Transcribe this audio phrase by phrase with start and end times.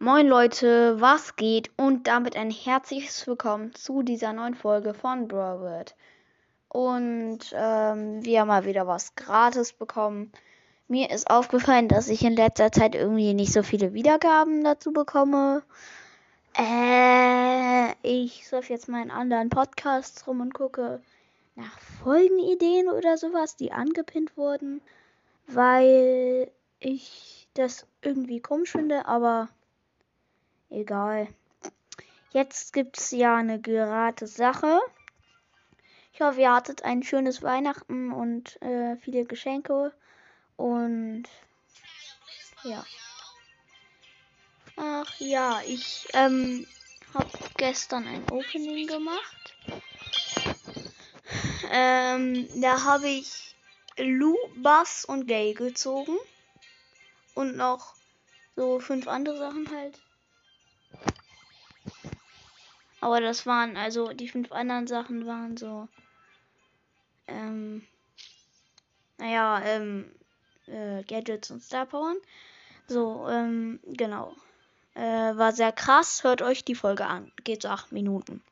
[0.00, 1.72] Moin Leute, was geht?
[1.76, 5.96] Und damit ein herzliches Willkommen zu dieser neuen Folge von Broward.
[6.68, 10.30] Und ähm, wir haben mal wieder was gratis bekommen.
[10.86, 15.64] Mir ist aufgefallen, dass ich in letzter Zeit irgendwie nicht so viele Wiedergaben dazu bekomme.
[16.56, 21.02] Äh, ich surfe jetzt mal in anderen Podcasts rum und gucke
[21.56, 24.80] nach Folgenideen oder sowas, die angepinnt wurden,
[25.48, 29.48] weil ich das irgendwie komisch finde, aber
[30.70, 31.28] Egal.
[32.32, 34.80] Jetzt gibt's ja eine gerade Sache.
[36.12, 39.94] Ich hoffe, ihr hattet ein schönes Weihnachten und äh, viele Geschenke.
[40.56, 41.24] Und
[42.64, 42.84] ja.
[44.76, 46.66] Ach ja, ich ähm,
[47.14, 49.54] habe gestern ein Opening gemacht.
[51.70, 53.54] Ähm, da habe ich
[53.96, 56.16] Lou, Bass und Gay gezogen.
[57.34, 57.94] Und noch
[58.56, 60.00] so fünf andere Sachen halt.
[63.00, 65.88] Aber das waren, also die fünf anderen Sachen waren so,
[67.28, 67.86] ähm,
[69.18, 70.10] naja, ähm,
[70.66, 72.16] äh, Gadgets und Star Powern.
[72.86, 74.34] So, ähm, genau.
[74.94, 75.00] Äh,
[75.36, 76.24] war sehr krass.
[76.24, 77.30] Hört euch die Folge an.
[77.44, 78.42] Geht so acht Minuten.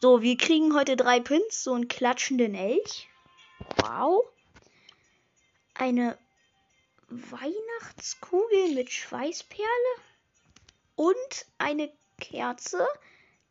[0.00, 1.64] So, wir kriegen heute drei Pins.
[1.64, 3.08] So einen klatschenden Elch.
[3.76, 4.24] Wow.
[5.74, 6.16] Eine
[7.08, 9.66] Weihnachtskugel mit Schweißperle.
[10.96, 12.86] Und eine Kerze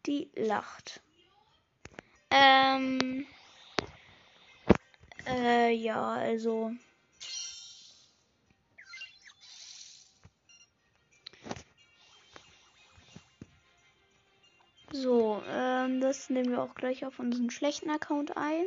[0.05, 1.01] die lacht.
[2.29, 3.25] Ähm.
[5.25, 6.71] Äh, ja, also.
[14.91, 18.65] So, ähm, das nehmen wir auch gleich auf unseren schlechten Account ein.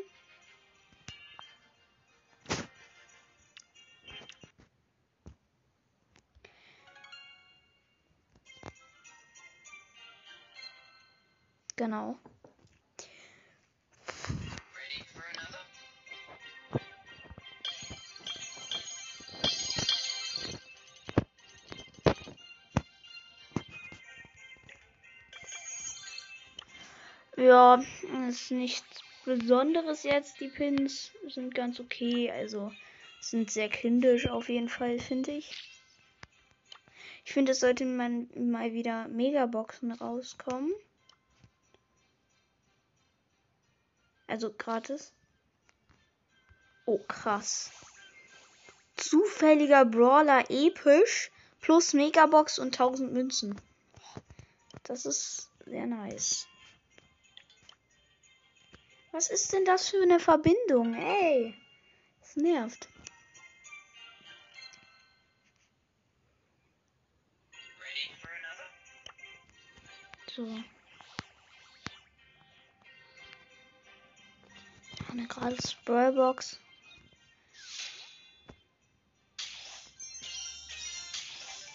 [11.76, 12.16] Genau.
[27.36, 27.82] Ja,
[28.28, 30.40] ist nichts Besonderes jetzt.
[30.40, 32.30] Die Pins sind ganz okay.
[32.30, 32.72] Also
[33.20, 35.52] sind sehr kindisch auf jeden Fall, finde ich.
[37.26, 40.72] Ich finde, es sollte man mal wieder Megaboxen rauskommen.
[44.36, 45.14] Also gratis.
[46.84, 47.70] Oh, krass.
[48.94, 51.30] Zufälliger Brawler episch
[51.62, 53.58] plus Megabox und 1000 Münzen.
[54.82, 56.46] Das ist sehr nice.
[59.10, 60.92] Was ist denn das für eine Verbindung?
[60.92, 61.54] Ey,
[62.20, 62.88] das nervt.
[70.34, 70.62] So.
[75.16, 76.60] Eine gratis Brawlbox.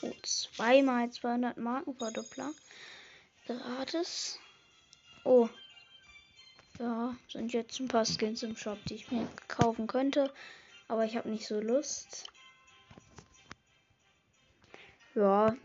[0.01, 2.51] Oh, zweimal 200 Marken Verdoppler.
[3.47, 4.39] Gratis.
[5.23, 5.49] Oh.
[6.79, 10.33] Ja, sind jetzt ein paar Skins im Shop, die ich mir kaufen könnte.
[10.87, 12.25] Aber ich habe nicht so Lust.
[15.13, 15.55] Ja,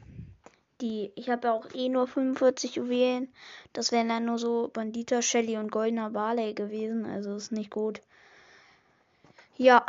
[0.81, 3.33] die, ich habe auch eh nur 45 Juwelen.
[3.73, 7.07] Das wären dann nur so Bandita, Shelly und Goldener Barley gewesen.
[7.07, 8.01] Also ist nicht gut.
[9.57, 9.87] Ja,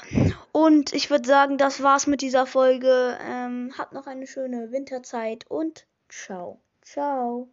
[0.54, 3.18] und ich würde sagen, das war's mit dieser Folge.
[3.22, 6.62] Ähm, habt noch eine schöne Winterzeit und ciao.
[6.82, 7.50] Ciao.